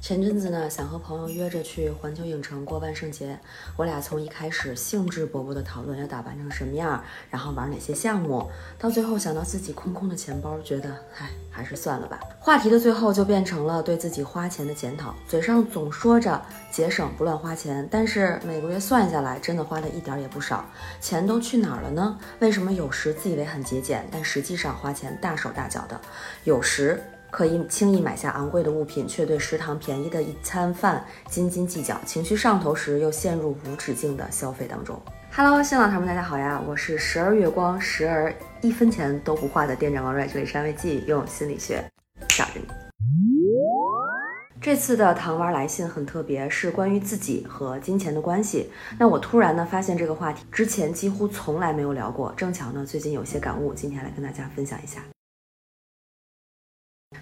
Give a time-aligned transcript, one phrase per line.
[0.00, 3.38] 前阵子呢，想和朋友约着去环球影城过万圣节。
[3.76, 12.18] 我俩从一开始兴致勃勃地讨论要打扮成什么样，然后玩哪些项目，到最后想到自己空空的钱包，觉得唉，还是算了吧。
[12.38, 15.14] 话题的最后就变成了对自己花钱的检讨。
[15.28, 16.40] 嘴上总说着
[16.72, 20.64] 节省不乱花钱，但是每个月算下来，真的花的一点也不少。
[20.98, 22.18] 钱都去哪儿了呢？
[22.38, 26.00] 为什么有时自以为很节俭，但实际上花钱大手大脚的？
[26.44, 26.98] 有时。
[27.30, 35.00] 可以轻易买下昂贵的物品，却对食堂便宜的一餐饭斤斤计较，情绪上头时又陷入无止境的消费当中。
[35.32, 36.60] Hello，新老铁们，大家好呀！
[36.66, 41.84] 我是时而月光，时而一分钱都不花的店长王瑞，这里是安慰剂，用心理学
[42.30, 42.66] 吓着你。
[44.60, 48.70] 这次的糖丸来信很特别，是关于自己和金钱的关系。
[48.98, 55.00] 那我突然呢发现这个话题之前几乎从来没有聊过，正巧呢最近有些感悟，今天来跟大家分享一下。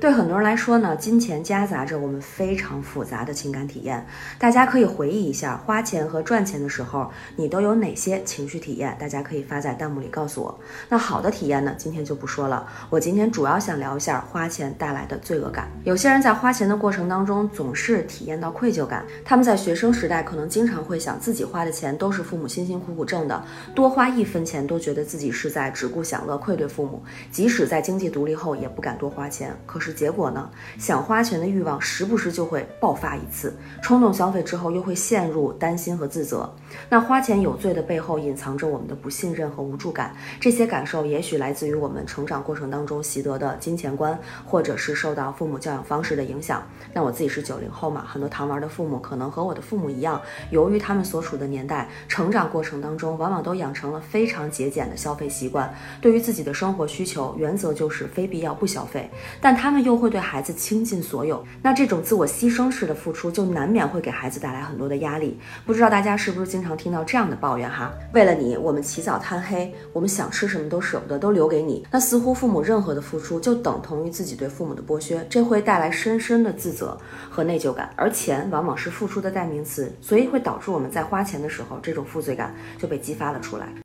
[0.00, 4.04] 对很多人来说呢，金钱夹杂着我们非常复杂的情感体验。
[4.38, 8.96] 大家可以回忆一下，花钱和赚钱的时候，你都有哪些情绪体验？
[8.98, 10.58] 大家可以发在弹幕里告诉我。
[10.88, 12.66] 那好的体验呢，今天就不说了。
[12.90, 15.70] 我今天主要想聊一下花钱带来的罪恶感。
[15.84, 19.04] 有些人在花钱的过程当中，总是体验到愧疚感。
[19.24, 27.02] 他们在学生时代可能经常会想，自己花的钱都是父母辛辛苦苦挣的，多花一分钱都觉得自己是在只顾享乐，愧对父母。
[27.30, 29.54] 即使在经济独立后，也不敢多花钱。
[29.66, 30.48] 可是是结果呢？
[30.78, 36.50] 想花钱的欲望时不时就会爆发一次，冲动消费之后又会陷入担心和自责。
[36.88, 46.62] 那花钱有罪的背后隐藏着我们的不信任和无助感，这些感受也许来自于我们成长过程当中习得的金钱观，或者是受到父母教养方式的影响。
[46.92, 59.10] 那我自己是九零后嘛，很多糖丸的父母可能和我的父母一样，由于他们所处的年代，成长过程当中往往都养成了非常节俭的消费习惯，对于自己的生活需求，原则就是非必要不消费，
[59.40, 60.14] 但他们又会。
[60.14, 65.36] 对孩子倾尽所有，那这种自我牺牲式的付出，就难免会给孩子带来很多的压力。
[65.66, 67.92] 不知道大家是不是经常听到这样的抱怨哈？
[68.12, 71.84] 为了你，我们起早贪黑，我们想吃什么都舍不得，都留给你。
[71.90, 76.96] 那似乎父母任何的付出，就等同于自己对父母的剥削，这会带来深深的自责
[77.28, 77.90] 和内疚感。
[77.96, 83.83] 而钱往往是付出的代名词，所以会导致我们在花钱的时候，这种负罪感就被激发了出来。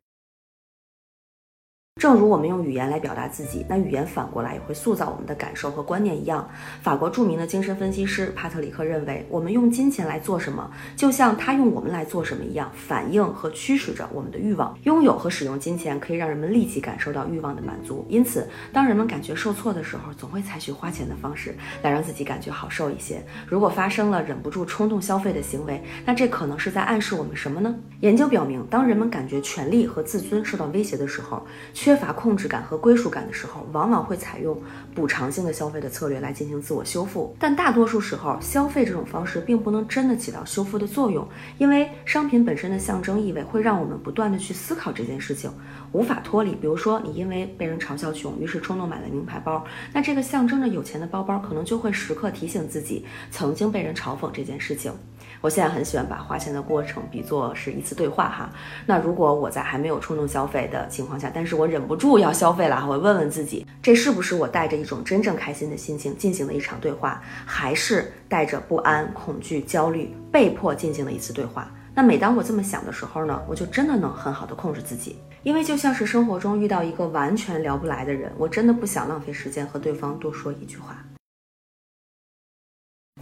[2.00, 6.50] 正如我们用语言来表达自己，那语言反过来也会塑造我们的感受和观念一样。
[6.82, 14.74] 法国著名的精神分析师帕特里克认为，我们用金钱来做什么，就像他用我们来做什么一样，反映和驱使着我们的欲望。
[14.84, 23.22] 拥有和使用金钱可以让人们立即感受到欲望的满足，因此，当人们感觉受挫的时候，总会采取花钱的方式来让自己感觉好受一些。
[23.46, 27.76] 如果发生了忍不住冲动消费的行为，那这可能是在暗示我们什么呢？
[28.00, 31.46] 研究表明，当人们感觉权利和自尊受到威胁的时候，
[31.90, 34.56] 缺乏控制感和归属感的时候，往往会采用
[34.94, 37.36] 补偿性的消费的策略来进行自我修复。
[37.40, 45.52] 但大多数时候，消费这种方式并不能真的起到修复的作用，因为商品本身的象征意味会让我们不断的去思考这件事情，
[45.92, 46.54] 无法脱离。
[46.54, 54.94] 比如说，你因为被人嘲笑穷，于是冲动买了名牌包，那这个象征着有钱的包包，可能就会时刻提醒自己曾经被人嘲讽这件事情。
[55.42, 58.50] 我现在很喜欢把花钱的过程比作是一次对话哈。
[58.86, 71.72] 那如果我在还没有冲动消费的情况下，但是我忍不住要消费了，我问问自己，这是不是我带着一种真正开心的心情进行了一场对话，还是带着不安、恐惧、焦虑被迫进行了一次对话？
[71.96, 80.98] 那每当我这么想的时候呢，我就真的能很好的控制自己，因为就像是生活中遇到一个完全聊不来的人，我真的不想浪费时间和对方多说一句话。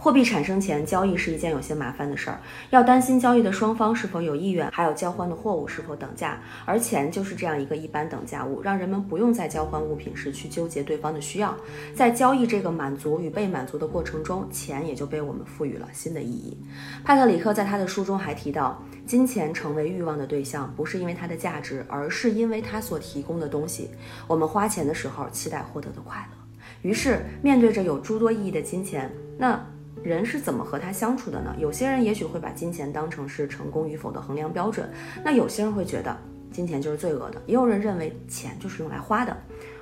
[0.00, 6.40] 货币产生前，交易是一件有些麻烦的事儿，要担心交易的双方是否有意愿，还有交换的货物是否等价。
[6.64, 11.52] 而钱就是这样一个一般等价物，让人们不用在交换物品时去纠结对方的需要。
[11.96, 16.56] 在交易这个满足与被满足的过程中，钱也就被我们赋予了新的意义。
[17.04, 23.90] 帕特里克在他的书中还提到，金钱成为欲望的对象，不是因为它的价值，而是因为它所提供的东西。
[24.28, 26.60] 我们花钱的时候，期待获得的快乐。
[26.82, 29.60] 于是，面对着有诸多意义的金钱，那。
[30.02, 31.54] 人是怎么和他相处的呢？
[31.58, 34.88] 有些人也许会把金钱当成是成功与否的衡量标准，
[35.24, 36.16] 那有些人会觉得
[36.52, 39.36] 金钱就是罪恶的，也有人认为钱就是用来花的。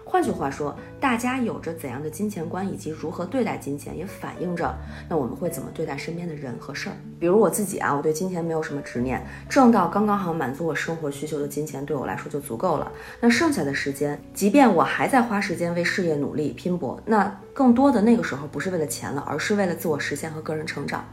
[0.09, 4.73] 换句话说，大家有着怎样的金钱观，以及如何对待金钱，也反映着
[5.09, 6.95] 那我们会怎么对待身边的人和事儿。
[7.19, 12.93] 比如我自己啊，我对金钱没有什么执念，挣到刚刚好满足我生活需求的金钱，对我来说就足够了。
[13.21, 21.09] 那剩下的时间，即便我还在花时间为事业努力拼搏，那更多的那个时候不是为了钱了，而是为了自我实现和个人成长。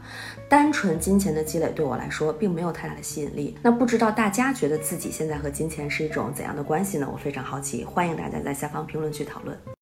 [0.46, 3.56] 单纯金钱的积累对我来说并没有太大的吸引力。
[3.62, 7.08] 那不知道大家觉得自己现在和金钱是一种怎样的关系呢？
[7.10, 8.86] 我非常好奇，欢迎大家在下方。
[8.86, 9.73] 评论区讨论。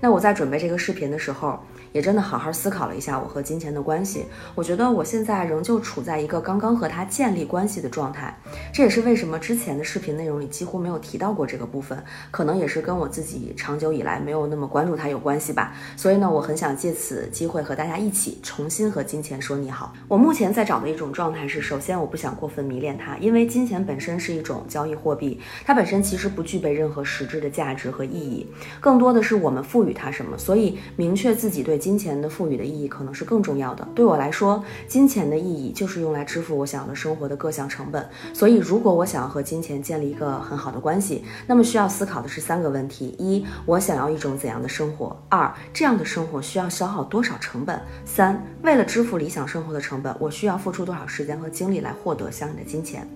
[0.00, 1.58] 那我在准备这个视频的时候，
[1.92, 4.26] 也真的好好思考了一下我和金钱的关系。
[4.54, 8.36] 我觉得我现在仍旧处在一个刚刚和他建立关系的状态，
[8.72, 15.72] 这也是为什么之前的视频内容里几乎没有提到过这个部分，可能也是跟我自己长久以来没有那么关注他有关系吧。
[15.96, 19.94] 所以呢，我很想借此机会和大家一起重新和金钱说你好。
[20.06, 28.46] 我目前在找的一种状态是，首先我不想过分迷恋它，因为金钱本身是一种交易货币，它本身其实不具备任何实质的价值和意义，
[28.80, 29.93] 更多的是我们赋予。
[29.94, 30.36] 它什么？
[30.36, 33.86] 所以明确自己对金钱的赋予的意义，可能是更重要的。
[33.94, 38.06] 对我来说，金钱的意义就是用来支付我想要的生活的各项成本。
[38.32, 45.16] 所以，如果我想要和金钱建立一个很好的关系，那么需要思考的是三个问题：一，我想要一种怎样的生活？
[45.28, 47.80] 二，这样的生活需要消耗多少成本？
[48.04, 53.08] 三，为了支付理想生活的成本，我需要付出多少时间和精力来获得相应的金钱？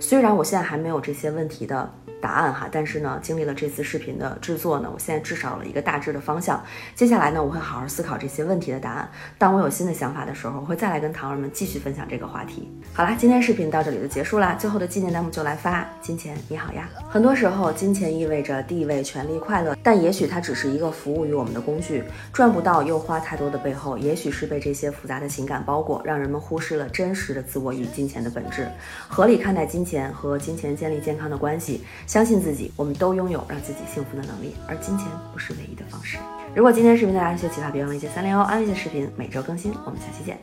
[0.00, 1.92] 虽然我现在还没有这些问题的。
[2.24, 6.64] 答案哈，但是呢，经历了这次视频的制作呢，我现在至少了一个大致的方向。
[6.94, 9.06] 接下来呢，我会好好思考这些问题的答案。
[9.36, 12.72] 当我有新的想法的时候，我会再来跟糖儿们继续分享这个话题。
[12.94, 14.56] 好啦，今天视频到这里就结束啦。
[14.58, 16.88] 最后的纪念弹幕就来发：金钱你好呀。
[17.10, 22.02] 很多时候，金钱意味着地位、权力、快乐，但也许它只是一个服务于我们的工具。
[22.32, 28.66] 赚不到又花太多的背后，也许是被这些复杂的情感包裹，让人们忽视了真实的自我与金钱的本质。
[29.08, 31.84] 合理看待金钱和金钱建立健康的关系。
[32.14, 36.16] 相信自己，我们都拥有让自己幸福的能力，而金钱不是唯一的方式。
[36.54, 38.42] 如果今天视频大家有些启发，别忘了一键三连哦！
[38.42, 40.38] 安利的视频每周更新，我们下期见，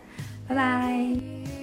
[0.50, 1.60] 拜拜。